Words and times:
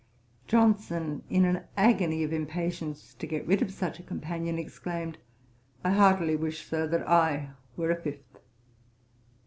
Johnson, 0.47 1.21
in 1.29 1.45
an 1.45 1.65
agony 1.77 2.23
of 2.23 2.33
impatience 2.33 3.13
to 3.13 3.27
get 3.27 3.45
rid 3.45 3.61
of 3.61 3.69
such 3.69 3.99
a 3.99 4.01
companion, 4.01 4.57
exclaimed, 4.57 5.19
'I 5.85 5.91
heartily 5.91 6.35
wish, 6.35 6.65
Sir, 6.65 6.87
that 6.87 7.07
I 7.07 7.51
were 7.77 7.91
a 7.91 8.01
fifth.' 8.01 8.39